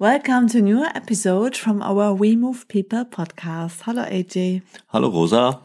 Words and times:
Welcome 0.00 0.48
to 0.48 0.58
a 0.60 0.62
new 0.62 0.82
episode 0.82 1.54
from 1.54 1.82
our 1.82 2.14
We 2.14 2.34
Move 2.34 2.66
People 2.68 3.04
podcast. 3.04 3.82
Hello, 3.82 4.02
AJ. 4.06 4.62
Hello, 4.86 5.10
Rosa. 5.10 5.60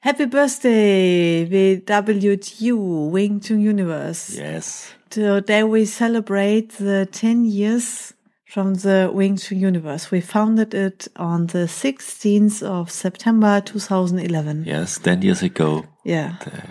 Happy 0.00 0.24
birthday, 0.24 1.46
WTU 1.46 3.10
Wing 3.12 3.38
Tsun 3.38 3.60
Universe. 3.60 4.34
Yes. 4.36 4.92
Today 5.08 5.62
we 5.62 5.84
celebrate 5.84 6.70
the 6.78 7.06
10 7.12 7.44
years 7.44 8.12
from 8.44 8.74
the 8.74 9.08
Wing 9.14 9.36
Tsun 9.36 9.60
Universe. 9.60 10.10
We 10.10 10.20
founded 10.20 10.74
it 10.74 11.06
on 11.14 11.46
the 11.46 11.68
16th 11.68 12.64
of 12.64 12.90
September 12.90 13.60
2011. 13.60 14.64
Yes, 14.66 14.98
10 14.98 15.22
years 15.22 15.44
ago. 15.44 15.84
Yeah. 16.04 16.38
The, 16.42 16.62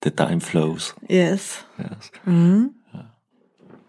the 0.00 0.10
time 0.10 0.40
flows. 0.40 0.94
Yes. 1.08 1.62
Yes. 1.78 2.10
Mm. 2.26 2.74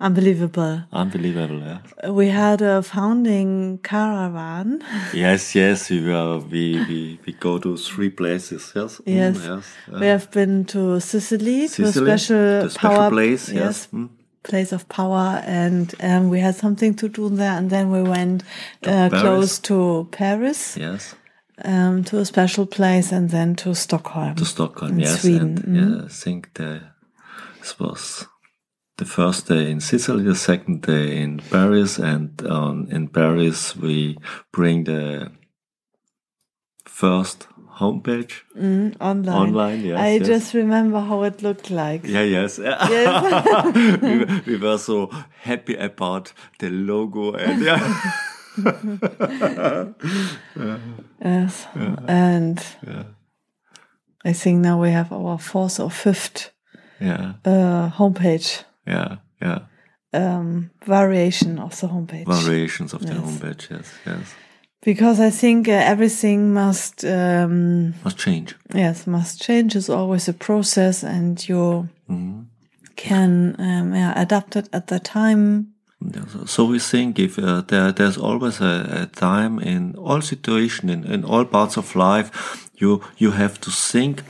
Unbelievable. 0.01 0.83
Unbelievable, 0.93 1.59
yeah. 1.59 2.09
We 2.09 2.29
had 2.29 2.61
a 2.61 2.81
founding 2.81 3.79
caravan. 3.83 4.81
Yes, 5.13 5.53
yes, 5.55 5.89
we 5.89 6.01
were, 6.05 6.39
we, 6.39 6.77
we, 6.87 7.19
we 7.25 7.33
go 7.33 7.59
to 7.59 7.75
three 7.75 8.09
places, 8.09 8.71
yes? 8.75 9.01
Yes. 9.05 9.37
Mm, 9.37 9.57
yes. 9.57 9.99
We 9.99 10.05
have 10.07 10.31
been 10.31 10.63
to 10.65 10.99
Sicily, 11.01 11.67
Sicily, 11.67 11.91
to 11.91 11.99
a 11.99 12.17
special, 12.17 12.37
the 12.63 12.69
special 12.69 12.89
power 12.89 13.09
place, 13.09 13.49
yes. 13.49 13.87
Mm. 13.93 14.09
Place 14.43 14.71
of 14.71 14.87
power, 14.87 15.41
and 15.45 15.93
um, 15.99 16.29
we 16.29 16.39
had 16.39 16.55
something 16.55 16.95
to 16.95 17.09
do 17.09 17.27
there, 17.29 17.57
and 17.57 17.69
then 17.69 17.91
we 17.91 18.01
went 18.01 18.43
uh, 18.87 19.09
close 19.09 19.59
to 19.59 20.07
Paris, 20.11 20.77
Yes. 20.77 21.13
um, 21.65 22.05
to 22.05 22.19
a 22.19 22.25
special 22.25 22.65
place, 22.65 23.11
and 23.11 23.31
then 23.31 23.53
to 23.57 23.75
Stockholm. 23.75 24.35
To 24.35 24.45
Stockholm, 24.45 24.93
In 24.93 24.99
yes. 25.01 25.21
Sweden, 25.21 25.57
And 25.57 25.75
mm. 25.77 25.99
yeah, 25.99 26.05
I 26.05 26.07
think 26.07 26.53
the, 26.53 26.81
this 27.59 27.77
was 27.77 28.27
the 28.99 29.05
first 29.05 29.47
day 29.47 29.71
in 29.71 29.79
Sicily, 29.79 30.23
the 30.23 30.35
second 30.35 30.81
day 30.81 31.21
in 31.21 31.39
Paris, 31.49 31.97
and 31.99 32.29
um, 32.45 32.87
in 32.91 33.07
Paris 33.07 33.75
we 33.75 34.17
bring 34.51 34.83
the 34.83 35.31
first 36.85 37.47
homepage 37.79 38.33
Mm, 38.57 38.95
online. 38.99 39.37
online. 39.47 39.81
Yes, 39.85 39.99
I 39.99 40.09
yes. 40.17 40.27
just 40.27 40.53
remember 40.53 40.99
how 40.99 41.23
it 41.23 41.41
looked 41.41 41.69
like. 41.71 42.01
Yeah, 42.05 42.23
yes. 42.23 42.59
Yes. 42.59 44.01
we, 44.01 44.17
were- 44.19 44.41
we 44.45 44.57
were 44.57 44.77
so 44.77 45.09
happy 45.43 45.75
about 45.75 46.33
the 46.59 46.69
logo 46.69 47.33
and 47.33 47.61
yeah. 47.63 48.01
Yes. 51.21 51.67
And 52.07 52.59
I 54.25 54.33
think 54.33 54.59
now 54.59 54.81
we 54.81 54.91
have 54.91 55.11
our 55.13 55.37
fourth 55.39 55.79
or 55.79 55.89
fifth 55.91 56.51
yeah, 56.99 57.33
uh, 57.45 57.89
homepage 57.91 58.63
yeah, 58.89 59.17
yeah. 59.41 59.59
um, 60.13 60.69
variation 60.85 61.59
of 61.59 61.79
the 61.79 61.87
homepage. 61.87 62.25
Variations 62.25 62.93
of 62.93 63.01
the 63.01 63.13
homepage, 63.13 63.69
yes, 63.69 63.87
yes. 64.05 64.35
because 64.81 65.19
I 65.19 65.29
think 65.29 65.67
uh, 65.67 65.71
everything 65.71 66.53
must, 66.53 67.03
um, 67.05 67.93
Must 68.03 68.17
change. 68.17 68.55
yes, 68.73 69.05
must 69.07 69.41
change. 69.41 69.75
It's 69.75 69.89
always 69.89 70.27
a 70.29 70.33
process, 70.33 71.03
and 71.03 71.47
you 71.49 71.89
can 72.95 73.55
um, 73.59 73.93
yeah, 73.93 74.13
adapt 74.21 74.55
it 74.55 74.69
at 74.73 74.87
the 74.87 74.99
time. 74.99 75.73
So, 76.45 76.63
we 76.65 76.79
think 76.79 77.19
if 77.19 77.37
uh, 77.37 77.61
there, 77.67 77.91
there's 77.91 78.17
always 78.17 78.61
a, 78.61 78.73
a 79.03 79.05
time 79.19 79.59
in 79.59 79.95
all 79.95 80.21
situation 80.21 80.89
in, 80.89 81.03
in 81.03 81.25
all 81.25 81.43
parts 81.45 81.77
of 81.77 81.93
life, 81.95 82.29
you 82.81 83.01
you 83.17 83.31
have 83.31 83.59
to 83.59 83.69
think, 83.71 84.21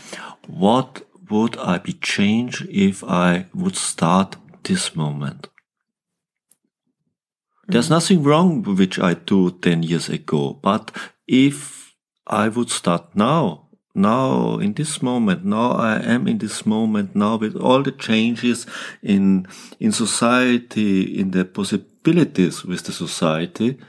what 0.47 1.03
would 1.29 1.57
I 1.57 1.77
be 1.77 1.93
change 1.93 2.65
if 2.71 3.03
I 3.03 3.45
would 3.53 3.75
start 3.75 4.35
this 4.69 4.95
moment? 4.95 5.41
Mm-hmm. 5.41 7.71
There's 7.71 7.89
nothing 7.89 8.23
wrong 8.23 8.63
with 8.63 8.79
which 8.79 8.99
I 8.99 9.15
do 9.15 9.51
10 9.51 9.83
years 9.83 10.09
ago, 10.09 10.59
but 10.61 10.91
if 11.27 11.95
I 12.27 12.47
would 12.47 12.69
start 12.69 13.15
now, 13.15 13.69
now 13.95 14.59
in 14.59 14.73
this 14.73 15.01
moment, 15.01 15.43
now 15.43 15.71
I 15.71 15.99
am 15.99 16.27
in 16.27 16.37
this 16.37 16.65
moment, 16.65 17.15
now 17.15 17.37
with 17.37 17.55
all 17.55 17.83
the 17.83 17.91
changes 17.91 18.65
in, 19.01 19.47
in 19.79 19.91
society, 19.91 21.19
in 21.19 21.31
the 21.31 21.43
possibilities 21.43 22.63
with 22.63 22.83
the 22.83 22.93
society, 22.93 23.79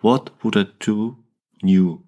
what 0.00 0.30
would 0.44 0.56
I 0.56 0.66
do 0.78 1.16
new? 1.62 2.04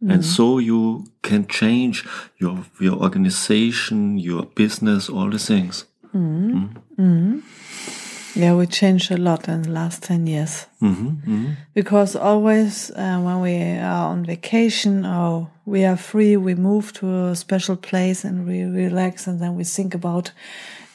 And 0.00 0.20
mm-hmm. 0.20 0.36
so 0.36 0.58
you 0.58 1.06
can 1.22 1.46
change 1.46 2.04
your, 2.38 2.66
your 2.78 3.02
organization, 3.02 4.18
your 4.18 4.44
business, 4.44 5.08
all 5.08 5.30
the 5.30 5.38
things. 5.38 5.86
Yeah, 8.36 8.54
we 8.56 8.66
changed 8.66 9.12
a 9.12 9.16
lot 9.16 9.48
in 9.48 9.62
the 9.62 9.70
last 9.70 10.02
10 10.02 10.26
years. 10.26 10.66
hmm 10.80 11.52
Because 11.74 12.16
always 12.16 12.90
uh, 12.90 13.20
when 13.20 13.40
we 13.40 13.56
are 13.78 14.08
on 14.10 14.24
vacation 14.24 15.06
or 15.06 15.48
we 15.64 15.84
are 15.84 15.96
free, 15.96 16.36
we 16.36 16.54
move 16.54 16.92
to 16.94 17.28
a 17.30 17.36
special 17.36 17.76
place 17.76 18.24
and 18.24 18.46
we 18.46 18.64
relax 18.64 19.26
and 19.28 19.40
then 19.40 19.54
we 19.56 19.64
think 19.64 19.94
about 19.94 20.32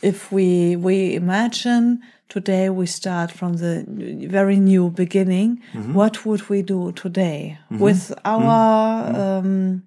if 0.02 0.32
we, 0.32 0.76
we 0.76 1.16
imagine 1.16 2.00
today 2.28 2.70
we 2.70 2.86
start 2.86 3.32
from 3.32 3.58
the 3.58 3.86
very 4.30 4.58
new 4.58 4.90
beginning, 4.90 5.62
what 5.94 6.26
would 6.26 6.50
we 6.50 6.62
do 6.62 6.92
today? 6.92 7.58
With 7.70 8.14
our, 8.26 9.16
um, 9.40 9.84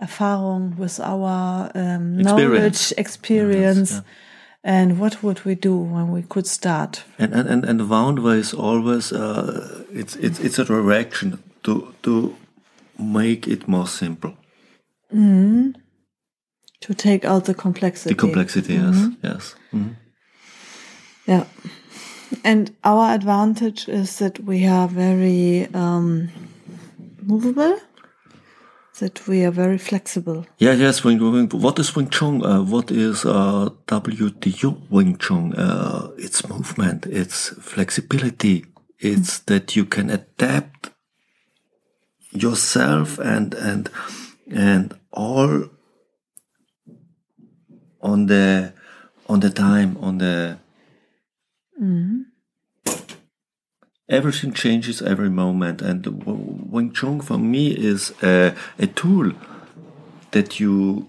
Erfahrung, 0.00 0.76
with 0.76 1.00
our 1.00 1.70
um, 1.74 2.16
knowledge, 2.18 2.92
experience, 2.98 4.02
and 4.64 4.98
what 4.98 5.22
would 5.22 5.44
we 5.44 5.54
do 5.54 5.76
when 5.76 6.10
we 6.12 6.22
could 6.22 6.46
start? 6.46 7.04
And 7.18 7.34
and 7.34 7.48
and, 7.48 7.64
and 7.64 7.80
the 7.80 7.84
Woundway 7.84 8.38
is 8.38 8.54
always 8.54 9.12
uh, 9.12 9.84
it's 9.92 10.16
it's 10.16 10.40
it's 10.40 10.58
a 10.58 10.64
direction 10.64 11.38
to 11.62 11.94
to 12.02 12.36
make 12.98 13.48
it 13.48 13.68
more 13.68 13.86
simple. 13.86 14.34
mm. 15.14 15.74
To 16.80 16.94
take 16.94 17.24
out 17.24 17.44
the 17.44 17.54
complexity. 17.54 18.14
The 18.14 18.20
complexity, 18.20 18.74
yes, 18.74 18.96
yes. 19.22 19.54
Mm 19.70 19.82
-hmm. 19.82 19.94
Yeah. 21.24 21.44
And 22.44 22.74
our 22.82 23.14
advantage 23.14 23.88
is 23.88 24.16
that 24.16 24.38
we 24.44 24.66
are 24.66 24.88
very 24.88 25.68
um, 25.74 26.30
movable, 27.22 27.78
that 28.98 29.26
we 29.26 29.44
are 29.44 29.50
very 29.50 29.78
flexible. 29.78 30.46
Yeah, 30.58 30.72
yes. 30.72 31.04
Wing, 31.04 31.18
wing, 31.18 31.48
what 31.48 31.78
is 31.78 31.94
Wing 31.96 32.08
Chun? 32.10 32.44
Uh, 32.44 32.62
what 32.62 32.90
is 32.90 33.24
uh, 33.24 33.70
WTU 33.86 34.90
Wing 34.90 35.16
Chun? 35.18 35.54
Uh, 35.54 36.10
it's 36.18 36.48
movement. 36.48 37.06
It's 37.06 37.48
flexibility. 37.60 38.66
It's 38.98 39.40
that 39.40 39.74
you 39.74 39.84
can 39.84 40.10
adapt 40.10 40.90
yourself 42.30 43.18
and 43.18 43.54
and 43.54 43.90
and 44.50 44.94
all 45.10 45.68
on 48.00 48.26
the 48.26 48.72
on 49.28 49.40
the 49.40 49.50
time 49.50 49.96
on 50.00 50.18
the 50.18 50.58
everything 54.12 54.52
changes 54.52 55.00
every 55.02 55.30
moment. 55.30 55.82
And 55.82 56.06
Wing 56.72 56.92
Chun 56.92 57.20
for 57.20 57.38
me 57.38 57.72
is 57.72 58.12
a, 58.22 58.54
a 58.78 58.86
tool 58.86 59.32
that 60.32 60.60
you 60.60 61.08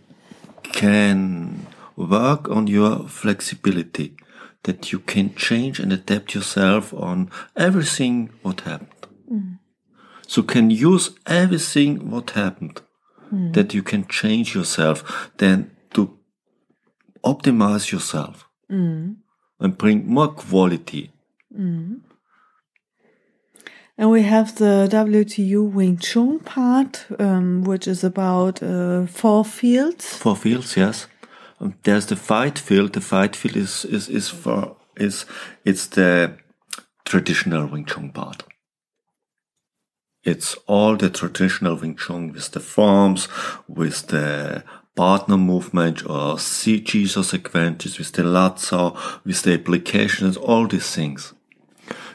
can 0.63 1.67
work 1.95 2.49
on 2.49 2.67
your 2.67 3.07
flexibility 3.07 4.15
that 4.63 4.91
you 4.91 4.99
can 4.99 5.35
change 5.35 5.79
and 5.79 5.91
adapt 5.91 6.33
yourself 6.33 6.93
on 6.93 7.29
everything 7.55 8.29
what 8.41 8.61
happened. 8.61 9.07
Mm-hmm. 9.31 9.53
So 10.25 10.41
can 10.41 10.69
use 10.71 11.11
everything 11.27 12.09
what 12.09 12.31
happened 12.31 12.81
mm-hmm. 13.25 13.51
that 13.51 13.73
you 13.73 13.83
can 13.83 14.07
change 14.07 14.55
yourself 14.55 15.29
then 15.37 15.71
to 15.91 16.17
optimize 17.23 17.91
yourself 17.91 18.47
mm-hmm. 18.71 19.13
and 19.59 19.77
bring 19.77 20.07
more 20.07 20.29
quality 20.29 21.11
And 23.97 24.09
we 24.09 24.23
have 24.23 24.55
the 24.55 24.87
WTU 24.91 25.71
Wing 25.71 25.97
Chun 25.97 26.39
part, 26.39 27.05
um, 27.19 27.63
which 27.63 27.87
is 27.87 28.03
about 28.03 28.63
uh, 28.63 29.05
four 29.05 29.45
fields. 29.45 30.17
Four 30.17 30.35
fields, 30.35 30.75
yes. 30.75 31.07
Um, 31.59 31.75
there's 31.83 32.07
the 32.07 32.15
fight 32.15 32.57
field. 32.57 32.93
The 32.93 33.01
fight 33.01 33.35
field 33.35 33.55
is 33.55 33.85
is 33.85 34.09
is 34.09 34.29
for 34.29 34.75
is 34.97 35.25
it's 35.63 35.85
the 35.87 36.37
traditional 37.05 37.67
Wing 37.67 37.85
Chun 37.85 38.09
part. 38.09 38.43
It's 40.23 40.55
all 40.67 40.95
the 40.95 41.09
traditional 41.09 41.75
Wing 41.75 41.95
Chun 41.95 42.31
with 42.31 42.51
the 42.51 42.61
forms, 42.61 43.27
with 43.67 44.07
the 44.07 44.63
partner 44.95 45.37
movement 45.37 46.03
or 46.05 46.37
CG 46.37 47.07
sequences, 47.23 47.99
with 47.99 48.11
the 48.13 48.23
Lazo, 48.23 48.97
with 49.23 49.43
the 49.43 49.53
applications, 49.53 50.37
all 50.37 50.67
these 50.67 50.95
things. 50.95 51.33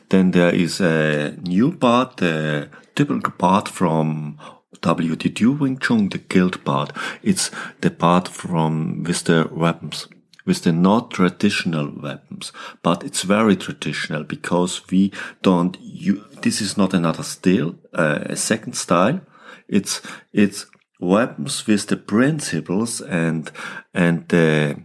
Then 0.09 0.31
there 0.31 0.55
is 0.55 0.81
a 0.81 1.37
new 1.43 1.73
part, 1.73 2.17
the 2.17 2.71
typical 2.95 3.33
part 3.33 3.69
from 3.69 4.39
WTU 4.81 5.59
Wing 5.59 5.79
Chun, 5.79 6.09
the 6.09 6.19
guild 6.19 6.65
part. 6.65 6.93
It's 7.23 7.51
the 7.81 7.91
part 7.91 8.29
from 8.29 9.03
with 9.05 9.25
the 9.25 9.49
weapons, 9.51 10.09
with 10.47 10.63
the 10.63 10.73
not 10.73 11.11
traditional 11.11 11.91
weapons, 11.91 12.53
but 12.83 13.05
it's 13.05 13.23
very 13.23 13.57
traditional 13.57 14.25
because 14.25 14.83
we 14.91 15.13
don't. 15.43 15.77
You, 15.81 16.25
this 16.43 16.61
is 16.61 16.77
not 16.77 16.95
another 16.95 17.23
style, 17.23 17.75
uh, 17.93 18.21
a 18.27 18.37
second 18.37 18.75
style. 18.75 19.21
It's 19.69 20.01
it's 20.33 20.67
weapons 21.01 21.67
with 21.67 21.87
the 21.89 21.97
principles 21.97 23.01
and 23.01 23.51
and 23.93 24.27
the 24.29 24.85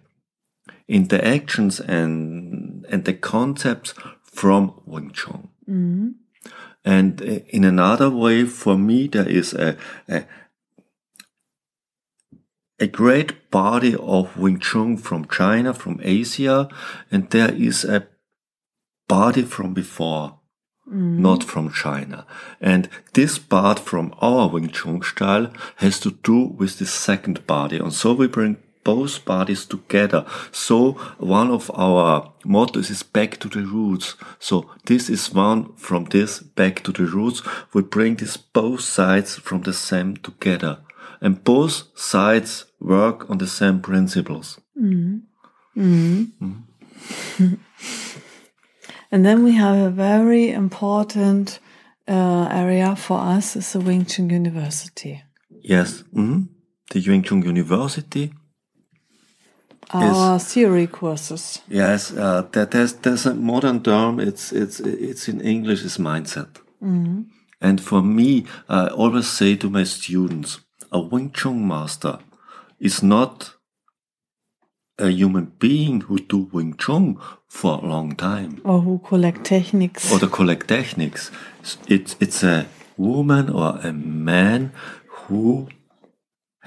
interactions 0.87 1.79
and 1.79 2.85
and 2.89 3.05
the 3.05 3.13
concepts 3.13 3.93
from 4.33 4.81
Wing 4.85 5.11
Chun. 5.11 5.49
Mm-hmm. 5.69 6.09
And 6.83 7.21
uh, 7.21 7.39
in 7.49 7.63
another 7.63 8.09
way, 8.09 8.45
for 8.45 8.77
me, 8.77 9.07
there 9.07 9.27
is 9.27 9.53
a, 9.53 9.77
a, 10.09 10.25
a 12.79 12.87
great 12.87 13.49
body 13.51 13.95
of 13.95 14.37
Wing 14.37 14.59
Chun 14.59 14.97
from 14.97 15.27
China, 15.27 15.73
from 15.73 15.99
Asia, 16.03 16.67
and 17.11 17.29
there 17.29 17.53
is 17.53 17.85
a 17.85 18.07
body 19.07 19.43
from 19.43 19.73
before, 19.73 20.39
mm. 20.89 21.17
not 21.19 21.43
from 21.43 21.71
China. 21.71 22.25
And 22.59 22.89
this 23.13 23.39
part 23.39 23.79
from 23.79 24.13
our 24.19 24.49
Wing 24.49 24.69
Chun 24.69 25.01
style 25.03 25.53
has 25.77 25.99
to 26.01 26.11
do 26.23 26.45
with 26.45 26.79
the 26.79 26.85
second 26.85 27.47
body. 27.47 27.77
And 27.77 27.93
so 27.93 28.13
we 28.13 28.27
bring 28.27 28.57
both 28.83 29.25
bodies 29.25 29.65
together. 29.65 30.25
So 30.51 30.93
one 31.17 31.51
of 31.51 31.71
our 31.73 32.33
mottos 32.45 32.89
is 32.89 33.03
back 33.03 33.39
to 33.39 33.49
the 33.49 33.61
roots. 33.61 34.15
So 34.39 34.69
this 34.85 35.09
is 35.09 35.33
one 35.33 35.75
from 35.75 36.05
this 36.05 36.39
back 36.39 36.83
to 36.83 36.91
the 36.91 37.05
roots. 37.05 37.41
We 37.73 37.81
bring 37.81 38.15
these 38.15 38.37
both 38.37 38.81
sides 38.81 39.35
from 39.35 39.61
the 39.61 39.73
same 39.73 40.17
together 40.17 40.79
and 41.21 41.43
both 41.43 41.83
sides 41.95 42.65
work 42.79 43.29
on 43.29 43.37
the 43.37 43.47
same 43.47 43.79
principles. 43.81 44.59
Mm. 44.79 45.21
Mm. 45.75 46.31
Mm. 46.41 47.59
and 49.11 49.25
then 49.25 49.43
we 49.43 49.53
have 49.53 49.77
a 49.77 49.89
very 49.89 50.51
important 50.51 51.59
uh, 52.07 52.47
area 52.51 52.95
for 52.95 53.19
us 53.19 53.55
is 53.55 53.73
the 53.73 53.79
Wing 53.79 54.05
Chun 54.05 54.29
University. 54.29 55.23
Yes, 55.61 56.03
-hmm. 56.13 56.47
the 56.89 56.99
Wing 57.07 57.25
Chun 57.25 57.43
University 57.47 58.33
our 59.93 60.35
is, 60.37 60.53
theory 60.53 60.87
courses. 60.87 61.61
Yes, 61.69 62.11
uh, 62.11 62.43
that 62.51 62.71
there's 62.71 62.93
there's 62.93 63.25
a 63.25 63.33
modern 63.33 63.81
term. 63.81 64.19
It's 64.19 64.51
it's 64.51 64.79
it's 64.79 65.27
in 65.27 65.41
English. 65.41 65.83
Is 65.83 65.97
mindset. 65.97 66.61
Mm 66.81 67.03
-hmm. 67.05 67.23
And 67.63 67.79
for 67.81 68.03
me, 68.03 68.43
I 68.67 68.87
always 68.87 69.27
say 69.37 69.55
to 69.55 69.69
my 69.69 69.85
students, 69.85 70.59
a 70.91 70.99
Wing 70.99 71.31
Chun 71.31 71.65
master 71.67 72.19
is 72.77 73.01
not 73.01 73.55
a 74.99 75.09
human 75.09 75.53
being 75.59 76.01
who 76.01 76.17
do 76.17 76.49
Wing 76.51 76.75
Chun 76.77 77.17
for 77.47 77.79
a 77.81 77.87
long 77.87 78.15
time. 78.15 78.61
Or 78.63 78.81
who 78.81 78.99
collect 78.99 79.45
techniques. 79.45 80.11
Or 80.11 80.19
to 80.19 80.27
collect 80.27 80.67
techniques. 80.67 81.31
It's, 81.87 82.15
it's 82.19 82.43
a 82.43 82.67
woman 82.97 83.49
or 83.49 83.79
a 83.81 83.93
man 83.93 84.73
who 85.07 85.69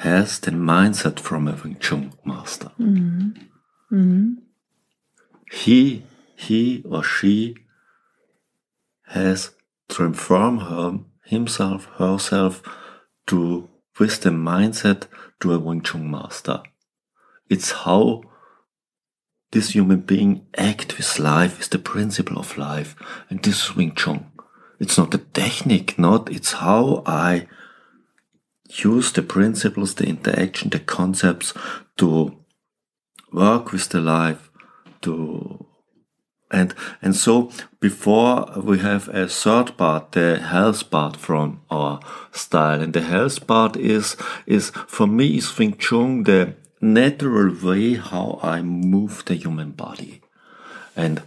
has 0.07 0.39
the 0.39 0.53
mindset 0.53 1.19
from 1.19 1.49
a 1.49 1.55
Wing 1.63 1.77
Chun 1.81 2.13
master. 2.25 2.71
Mm-hmm. 2.79 3.31
Mm-hmm. 3.93 4.33
He, 5.51 6.05
he 6.37 6.85
or 6.89 7.03
she 7.03 7.57
has 9.09 9.51
transformed 9.89 10.63
her, 10.63 11.01
himself, 11.25 11.87
herself 11.99 12.63
to 13.27 13.69
with 13.99 14.21
the 14.21 14.31
mindset 14.31 15.09
to 15.41 15.53
a 15.53 15.59
Wing 15.59 15.83
Chun 15.83 16.09
master. 16.09 16.63
It's 17.51 17.73
how 17.73 18.23
this 19.51 19.71
human 19.71 20.03
being 20.03 20.47
act 20.57 20.97
with 20.97 21.19
life 21.19 21.61
is 21.61 21.69
the 21.69 21.81
principle 21.81 22.39
of 22.39 22.57
life. 22.57 22.95
And 23.29 23.43
this 23.43 23.65
is 23.65 23.77
Wing 23.77 23.95
Chun. 23.97 24.27
It's 24.79 24.99
not 24.99 25.15
a 25.15 25.19
technique, 25.19 25.99
not, 25.99 26.31
it's 26.31 26.53
how 26.53 27.03
I 27.07 27.49
use 28.69 29.13
the 29.13 29.23
principles, 29.23 29.95
the 29.95 30.07
interaction, 30.07 30.71
the 30.71 30.79
concepts 30.79 31.53
to 31.97 32.37
work 33.33 33.73
with 33.73 33.89
the 33.89 34.01
life, 34.01 34.51
to 35.03 35.67
and 36.51 36.75
and 37.03 37.17
so 37.17 37.51
before 37.81 38.47
we 38.63 38.79
have 38.79 39.09
a 39.09 39.27
third 39.29 39.77
part, 39.77 40.13
the 40.13 40.39
health 40.39 40.91
part 40.91 41.17
from 41.17 41.61
our 41.71 42.01
style, 42.33 42.81
and 42.81 42.93
the 42.93 43.03
health 43.03 43.47
part 43.47 43.77
is 43.77 44.17
is 44.47 44.71
for 44.87 45.07
me 45.07 45.37
is 45.37 45.59
Wing 45.59 45.77
Chun 45.77 46.23
the 46.23 46.55
natural 46.81 47.53
way 47.63 47.95
how 47.95 48.39
I 48.43 48.63
move 48.63 49.25
the 49.27 49.35
human 49.35 49.73
body, 49.73 50.21
and 50.95 51.23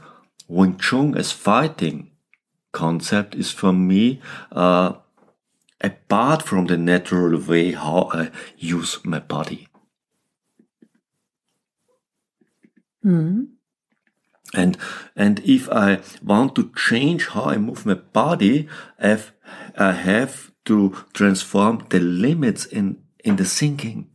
Wing 0.47 0.77
Chun 0.77 1.17
as 1.17 1.31
fighting 1.31 2.11
concept 2.71 3.35
is 3.35 3.51
for 3.51 3.73
me. 3.73 4.21
Uh, 4.51 4.93
apart 5.81 6.43
from 6.43 6.65
the 6.67 6.77
natural 6.77 7.39
way 7.39 7.71
how 7.71 8.09
I 8.11 8.31
use 8.57 8.99
my 9.03 9.19
body. 9.19 9.67
Mm. 13.05 13.47
And 14.53 14.77
and 15.15 15.39
if 15.45 15.69
I 15.69 15.99
want 16.23 16.55
to 16.55 16.71
change 16.75 17.27
how 17.27 17.45
I 17.45 17.57
move 17.57 17.85
my 17.85 17.93
body, 17.93 18.67
I've, 18.99 19.31
I 19.77 19.91
have 19.91 20.51
to 20.65 20.95
transform 21.13 21.85
the 21.89 21.99
limits 21.99 22.65
in 22.65 22.97
in 23.23 23.35
the 23.35 23.45
thinking. 23.45 24.09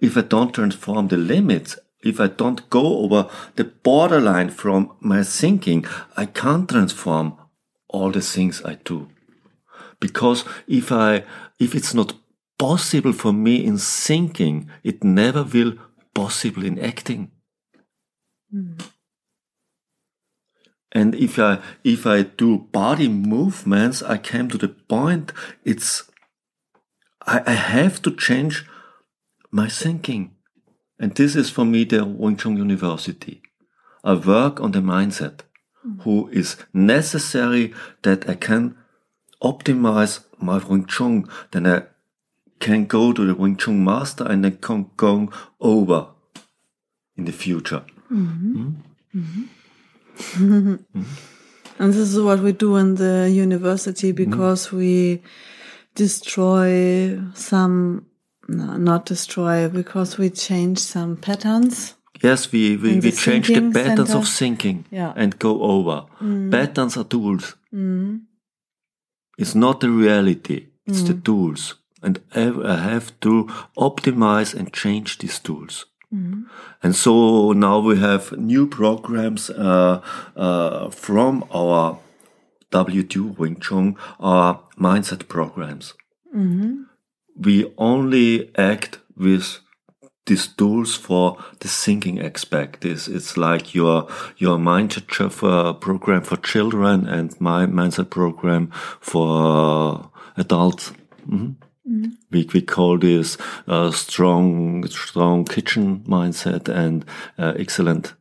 If 0.00 0.16
I 0.16 0.22
don't 0.22 0.54
transform 0.54 1.08
the 1.08 1.18
limits, 1.18 1.78
if 2.02 2.20
I 2.20 2.28
don't 2.28 2.68
go 2.70 3.00
over 3.00 3.28
the 3.56 3.64
borderline 3.64 4.48
from 4.48 4.92
my 5.00 5.22
thinking, 5.22 5.84
I 6.16 6.24
can't 6.24 6.68
transform 6.68 7.36
all 7.88 8.10
the 8.10 8.22
things 8.22 8.62
I 8.64 8.78
do 8.84 9.08
because 10.00 10.44
if 10.66 10.90
I, 10.90 11.24
if 11.58 11.74
it's 11.74 11.94
not 11.94 12.14
possible 12.58 13.12
for 13.12 13.32
me 13.32 13.64
in 13.64 13.78
thinking, 13.78 14.70
it 14.82 15.04
never 15.04 15.42
will 15.42 15.74
possible 16.14 16.64
in 16.64 16.78
acting. 16.78 17.30
Mm. 18.54 18.82
And 20.92 21.14
if 21.14 21.38
I, 21.38 21.60
if 21.84 22.06
I 22.06 22.22
do 22.22 22.58
body 22.72 23.08
movements, 23.08 24.02
I 24.02 24.18
came 24.18 24.48
to 24.48 24.58
the 24.58 24.68
point, 24.68 25.32
it's, 25.64 26.10
I, 27.26 27.42
I 27.46 27.52
have 27.52 28.02
to 28.02 28.10
change 28.10 28.66
my 29.50 29.68
thinking. 29.68 30.34
And 30.98 31.14
this 31.14 31.36
is 31.36 31.48
for 31.48 31.64
me 31.64 31.84
the 31.84 32.04
Wing 32.04 32.36
Chun 32.36 32.56
University. 32.56 33.40
I 34.02 34.14
work 34.14 34.60
on 34.60 34.72
the 34.72 34.80
mindset, 34.80 35.40
mm. 35.86 36.02
who 36.02 36.28
is 36.28 36.56
necessary 36.74 37.72
that 38.02 38.28
I 38.28 38.34
can 38.34 38.76
optimize 39.42 40.24
my 40.38 40.58
Wing 40.58 40.86
Chun, 40.86 41.28
then 41.50 41.66
I 41.66 41.82
can 42.58 42.86
go 42.86 43.12
to 43.12 43.24
the 43.24 43.34
Wing 43.34 43.56
Chun 43.56 43.82
master 43.82 44.24
and 44.24 44.46
I 44.46 44.50
can 44.50 44.90
go 44.96 45.30
over 45.60 46.08
in 47.16 47.24
the 47.24 47.32
future. 47.32 47.82
Mm-hmm. 48.10 48.70
Mm-hmm. 49.16 50.74
and 51.78 51.92
this 51.92 52.14
is 52.14 52.20
what 52.20 52.40
we 52.40 52.52
do 52.52 52.76
in 52.76 52.96
the 52.96 53.30
university 53.30 54.12
mm-hmm. 54.12 54.30
because 54.30 54.72
we 54.72 55.22
destroy 55.94 57.20
some, 57.34 58.06
no, 58.48 58.76
not 58.76 59.06
destroy, 59.06 59.68
because 59.68 60.18
we 60.18 60.30
change 60.30 60.78
some 60.78 61.16
patterns. 61.16 61.94
Yes, 62.22 62.52
we, 62.52 62.76
we, 62.76 63.00
we 63.00 63.12
change 63.12 63.48
the 63.48 63.70
patterns 63.72 64.10
center. 64.10 64.18
of 64.18 64.28
thinking 64.28 64.84
yeah. 64.90 65.14
and 65.16 65.38
go 65.38 65.62
over. 65.62 66.04
Mm. 66.20 66.50
Patterns 66.50 66.98
are 66.98 67.04
tools. 67.04 67.56
Mm. 67.72 68.22
It's 69.40 69.54
not 69.54 69.80
the 69.80 69.90
reality, 69.90 70.66
it's 70.86 71.02
mm. 71.02 71.06
the 71.08 71.14
tools. 71.14 71.74
And 72.02 72.20
I 72.34 72.76
have 72.76 73.18
to 73.20 73.44
optimize 73.76 74.54
and 74.54 74.72
change 74.72 75.18
these 75.18 75.38
tools. 75.38 75.86
Mm. 76.12 76.46
And 76.82 76.96
so 76.96 77.52
now 77.52 77.78
we 77.78 77.98
have 77.98 78.32
new 78.38 78.66
programs 78.66 79.50
uh, 79.50 80.00
uh, 80.34 80.90
from 80.90 81.44
our 81.52 81.98
WTU 82.70 83.36
Wing 83.38 83.60
Chun, 83.60 83.96
our 84.18 84.60
mindset 84.78 85.28
programs. 85.28 85.94
Mm-hmm. 86.34 86.82
We 87.36 87.72
only 87.76 88.50
act 88.56 88.98
with 89.16 89.60
these 90.30 90.46
tools 90.56 90.94
for 90.96 91.36
the 91.58 91.68
thinking 91.68 92.20
aspect. 92.20 92.84
It's, 92.84 93.08
it's 93.08 93.36
like 93.36 93.74
your 93.74 94.06
your 94.38 94.58
mindset 94.58 95.06
program 95.80 96.22
for 96.22 96.36
children 96.36 97.06
and 97.06 97.38
my 97.40 97.66
mindset 97.66 98.08
program 98.08 98.70
for 99.00 100.10
adults. 100.36 100.92
Mhm. 101.28 101.56
We, 102.30 102.48
we 102.54 102.62
call 102.62 102.98
this 102.98 103.36
uh, 103.66 103.90
strong 103.90 104.86
strong 104.88 105.44
kitchen 105.44 106.04
mindset 106.06 106.68
and 106.68 107.04
uh, 107.38 107.54
excellent 107.58 108.14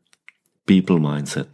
people 0.66 1.00
mindset. 1.00 1.48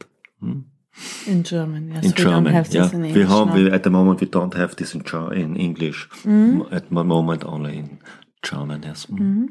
In 1.28 1.44
German, 1.44 1.92
yes. 1.92 2.04
in 2.06 2.12
we 2.12 2.24
German. 2.24 2.44
don't 2.44 2.54
have 2.54 2.74
yeah, 2.74 2.84
this 2.84 2.94
in 2.94 3.02
we 3.02 3.24
have, 3.24 3.48
no. 3.48 3.54
we, 3.54 3.72
at 3.72 3.84
the 3.84 3.90
moment 3.90 4.22
we 4.22 4.28
don't 4.28 4.54
have 4.54 4.76
this 4.76 4.96
in 4.96 5.02
in 5.34 5.58
English. 5.58 6.08
Mm-hmm. 6.24 6.74
At 6.74 6.90
the 6.90 7.04
moment, 7.04 7.44
only 7.44 7.78
in 7.78 8.00
German. 8.42 8.84
Yes. 8.84 9.06
Mm. 9.08 9.48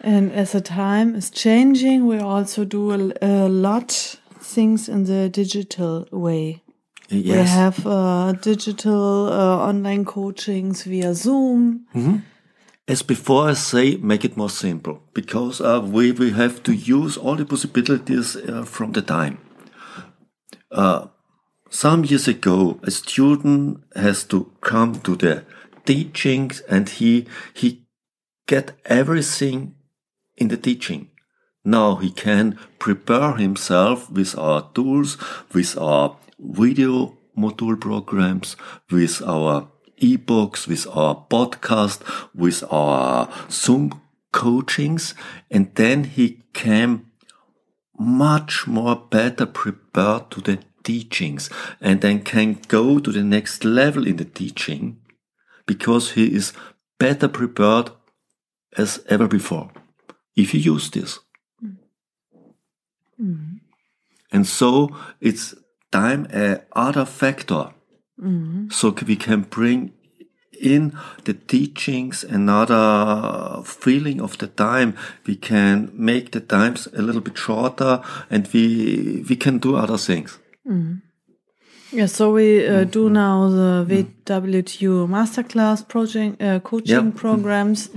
And 0.00 0.32
as 0.32 0.52
the 0.52 0.60
time 0.60 1.14
is 1.14 1.30
changing, 1.30 2.06
we 2.06 2.18
also 2.18 2.64
do 2.64 2.92
a, 2.92 3.12
a 3.22 3.48
lot 3.48 4.18
things 4.38 4.88
in 4.88 5.04
the 5.04 5.28
digital 5.28 6.06
way. 6.10 6.62
We 7.10 7.22
have 7.28 7.86
uh, 7.86 8.32
digital 8.32 9.28
uh, 9.32 9.68
online 9.68 10.04
coachings 10.04 10.84
via 10.84 11.14
Zoom. 11.14 11.86
As 12.86 13.02
before, 13.02 13.48
I 13.48 13.54
say, 13.54 13.96
make 13.96 14.24
it 14.24 14.36
more 14.36 14.50
simple 14.50 15.00
because 15.14 15.60
uh, 15.60 15.80
we 15.82 16.12
we 16.12 16.32
have 16.32 16.62
to 16.64 16.72
use 16.72 17.16
all 17.16 17.36
the 17.36 17.46
possibilities 17.46 18.36
uh, 18.36 18.64
from 18.64 18.92
the 18.92 19.00
time. 19.00 19.38
Uh, 20.70 21.06
some 21.70 22.04
years 22.04 22.28
ago, 22.28 22.78
a 22.82 22.90
student 22.90 23.82
has 23.96 24.24
to 24.24 24.52
come 24.60 25.00
to 25.00 25.16
the 25.16 25.44
teachings 25.86 26.60
and 26.68 26.88
he 26.88 27.26
he 27.54 27.83
get 28.46 28.72
everything 28.84 29.74
in 30.36 30.48
the 30.48 30.56
teaching. 30.56 31.10
Now 31.64 31.96
he 31.96 32.10
can 32.10 32.58
prepare 32.78 33.36
himself 33.36 34.10
with 34.10 34.36
our 34.36 34.70
tools, 34.74 35.16
with 35.52 35.78
our 35.78 36.16
video 36.38 37.16
module 37.36 37.80
programs, 37.80 38.56
with 38.90 39.22
our 39.22 39.68
ebooks, 40.00 40.66
with 40.66 40.86
our 40.88 41.26
podcast, 41.30 42.02
with 42.34 42.62
our 42.70 43.28
Zoom 43.50 44.00
coachings, 44.32 45.14
and 45.50 45.74
then 45.76 46.04
he 46.04 46.42
can 46.52 47.06
much 47.98 48.66
more 48.66 48.96
better 48.96 49.46
prepared 49.46 50.30
to 50.30 50.40
the 50.40 50.58
teachings 50.82 51.48
and 51.80 52.00
then 52.00 52.20
can 52.20 52.58
go 52.68 52.98
to 52.98 53.10
the 53.10 53.22
next 53.22 53.64
level 53.64 54.06
in 54.06 54.16
the 54.16 54.24
teaching 54.24 54.98
because 55.64 56.12
he 56.12 56.34
is 56.34 56.52
better 56.98 57.28
prepared 57.28 57.90
as 58.76 59.00
ever 59.08 59.28
before 59.28 59.70
if 60.36 60.54
you 60.54 60.60
use 60.60 60.90
this. 60.90 61.20
Mm-hmm. 61.64 63.24
Mm-hmm. 63.24 63.56
And 64.32 64.46
so 64.46 64.94
it's 65.20 65.54
time 65.92 66.26
a 66.32 66.62
other 66.72 67.04
factor. 67.04 67.72
Mm-hmm. 68.20 68.70
So 68.70 68.94
we 69.06 69.16
can 69.16 69.42
bring 69.42 69.92
in 70.60 70.96
the 71.24 71.34
teachings 71.34 72.24
another 72.24 73.62
feeling 73.64 74.20
of 74.20 74.38
the 74.38 74.46
time. 74.46 74.94
We 75.26 75.36
can 75.36 75.90
make 75.92 76.30
the 76.30 76.40
times 76.40 76.88
a 76.96 77.02
little 77.02 77.20
bit 77.20 77.36
shorter 77.38 78.02
and 78.30 78.48
we 78.52 79.24
we 79.28 79.36
can 79.36 79.58
do 79.58 79.76
other 79.76 79.98
things. 79.98 80.38
Yeah, 81.92 82.06
so 82.06 82.32
we 82.32 82.66
uh, 82.66 82.84
do 82.84 83.08
now 83.08 83.48
the 83.48 84.06
WTU 84.24 85.06
masterclass 85.06 85.86
project 85.86 86.42
uh, 86.42 86.58
coaching. 86.60 87.12
Mm-hmm. 87.12 87.18
programs. 87.18 87.88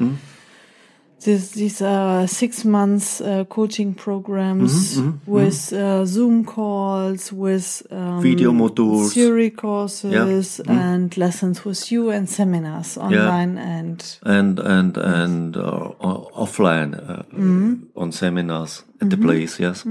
This, 1.20 1.50
these 1.52 1.82
are 1.82 2.28
six 2.28 2.64
months 2.64 3.22
uh, 3.22 3.44
coaching 3.50 3.96
programs 3.96 4.98
Mm-hmm, 5.00 5.32
with 5.32 5.74
uh, 5.74 6.06
Zoom 6.06 6.46
calls, 6.46 7.34
with 7.34 7.86
um, 7.92 8.22
Video 8.22 8.52
modules. 8.52 9.14
theory 9.14 9.50
courses, 9.50 10.60
Mm-hmm. 10.60 10.72
and 10.72 11.18
lessons 11.18 11.66
with 11.66 11.92
you, 11.92 12.12
and 12.12 12.30
seminars 12.30 12.98
online 12.98 13.58
and 13.58 14.18
and 14.24 14.60
and 14.60 14.96
and 14.98 15.58
uh, 15.58 15.90
offline 16.36 16.94
uh, 16.94 18.00
on 18.02 18.12
seminars 18.12 18.84
at 19.02 19.10
the 19.10 19.18
place. 19.18 19.60
Yes. 19.60 19.84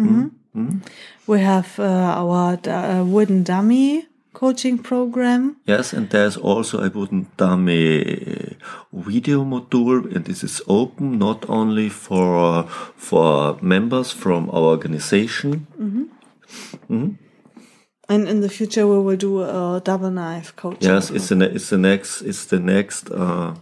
We 1.27 1.41
have 1.41 1.79
uh, 1.79 1.83
our 2.23 2.59
uh, 2.69 3.05
wooden 3.05 3.43
dummy 3.43 4.07
coaching 4.37 4.79
program. 4.79 5.57
Yes, 5.67 5.95
and 5.95 6.11
there's 6.11 6.37
also 6.37 6.79
a 6.81 6.91
wooden 6.91 7.27
dummy 7.39 8.57
video 8.93 9.45
module, 9.45 10.15
and 10.15 10.25
this 10.27 10.45
is 10.45 10.61
open 10.67 11.19
not 11.19 11.49
only 11.49 11.89
for 11.89 12.65
for 12.97 13.57
members 13.63 14.13
from 14.13 14.51
our 14.51 14.67
organization. 14.77 15.67
Mhm. 15.79 16.09
Mhm. 16.91 17.19
And 18.09 18.29
in 18.29 18.41
the 18.41 18.49
future, 18.49 18.87
we 18.87 18.99
will 18.99 19.17
do 19.17 19.41
a 19.43 19.81
double 19.85 20.11
knife 20.11 20.53
coaching. 20.57 20.93
Yes, 20.93 21.11
it's 21.11 21.29
the 21.29 21.37
it's 21.57 21.71
the 21.71 21.79
next 21.79 22.23
it's 22.23 22.47
the 22.47 22.61
next. 22.61 23.11
Uh, 23.11 23.55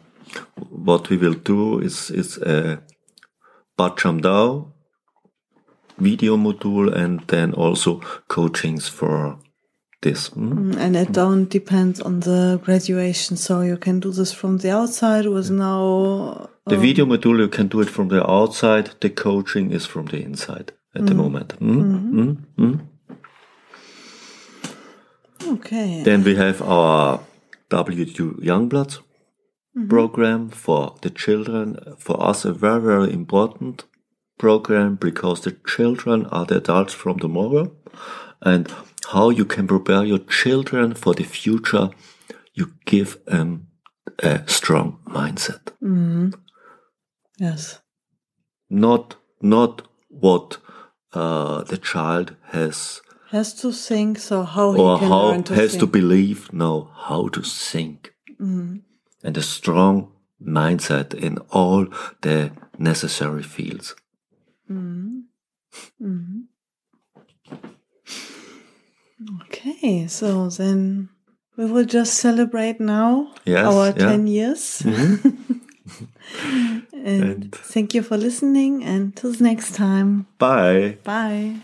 what 0.87 1.09
we 1.11 1.17
will 1.17 1.39
do 1.45 1.79
is 1.79 2.11
is 2.11 2.39
a 2.39 2.79
Baat 3.79 3.97
Cham 3.97 4.21
Dao 4.21 4.73
video 5.99 6.37
module, 6.37 6.93
and 7.03 7.21
then 7.27 7.55
also 7.55 8.01
coachings 8.29 8.89
for 8.89 9.39
this. 10.05 10.31
Mm. 10.31 10.77
And 10.77 10.97
it 10.97 11.11
don't 11.13 11.49
depend 11.51 12.01
on 12.03 12.21
the 12.21 12.61
graduation, 12.65 13.37
so 13.37 13.63
you 13.63 13.77
can 13.77 13.99
do 14.01 14.13
this 14.13 14.33
from 14.33 14.59
the 14.59 14.71
outside 14.71 15.27
with 15.27 15.51
no. 15.51 16.49
The 16.67 16.77
video 16.77 17.05
module 17.07 17.39
you 17.39 17.49
can 17.49 17.69
do 17.69 17.81
it 17.81 17.91
from 17.91 18.09
the 18.09 18.23
outside. 18.31 18.87
The 19.01 19.11
coaching 19.11 19.73
is 19.73 19.87
from 19.87 20.07
the 20.07 20.23
inside 20.23 20.73
at 20.95 21.07
the 21.07 21.15
moment. 21.15 21.59
Mm? 21.61 22.13
Mm? 22.13 22.37
Mm? 22.59 22.81
Okay. 25.55 26.03
Then 26.05 26.23
we 26.25 26.37
have 26.37 26.63
our 26.63 27.21
WTU 27.71 28.41
Youngbloods 28.51 29.01
program 29.89 30.51
for 30.51 30.95
the 31.03 31.11
children. 31.11 31.77
For 31.99 32.17
us, 32.31 32.45
a 32.45 32.53
very, 32.53 32.81
very 32.81 33.13
important 33.13 33.85
program 34.39 34.97
because 34.97 35.41
the 35.43 35.57
children 35.67 36.27
are 36.27 36.47
the 36.47 36.57
adults 36.57 36.95
from 36.95 37.19
tomorrow. 37.19 37.73
And 38.43 38.73
how 39.05 39.31
you 39.31 39.45
can 39.45 39.67
prepare 39.67 40.05
your 40.05 40.19
children 40.19 40.95
for 40.95 41.15
the 41.15 41.25
future, 41.25 41.91
you 42.53 42.73
give 42.85 43.25
them 43.27 43.69
a 44.23 44.43
strong 44.47 44.99
mindset. 45.07 45.73
Mm-hmm. 45.83 46.31
yes. 47.39 47.81
Not, 48.71 49.17
not 49.41 49.83
what 50.09 50.59
uh, 51.13 51.63
the 51.65 51.79
child 51.79 52.37
has 52.53 53.01
Has 53.31 53.55
to 53.61 53.73
think. 53.73 54.19
So 54.19 54.45
how 54.45 54.73
he 54.73 54.81
or 54.81 54.99
can 54.99 55.09
how 55.09 55.29
learn 55.29 55.43
to 55.45 55.55
has 55.55 55.77
to 55.77 55.87
believe 55.87 56.53
no 56.53 56.91
how 56.95 57.29
to 57.29 57.43
think 57.43 58.15
mm-hmm. 58.41 58.77
and 59.23 59.37
a 59.37 59.43
strong 59.43 60.13
mindset 60.41 61.15
in 61.15 61.39
all 61.51 61.87
the 62.23 62.51
necessary 62.79 63.43
fields 63.43 63.95
mm-hmm. 64.71 66.41
Okay, 69.47 70.07
so 70.09 70.49
then 70.49 71.09
we 71.57 71.65
will 71.67 71.85
just 71.85 72.15
celebrate 72.15 72.81
now 72.81 73.33
Yes, 73.45 73.67
our 73.67 73.87
yeah. 73.89 74.09
10 74.17 74.27
years. 74.27 74.83
Mm-hmm. 74.85 75.53
and, 76.95 77.23
And- 77.23 77.55
thank 77.55 77.95
you 77.95 78.03
for 78.03 78.17
listening 78.17 78.83
and 78.85 79.15
till 79.17 79.35
next 79.41 79.75
time. 79.75 80.27
bye 80.39 80.99
Bye. 81.05 81.61